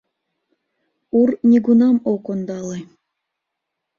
Ур 1.19 1.29
нигунам 1.49 1.97
ок 2.13 2.25
ондале. 2.33 2.79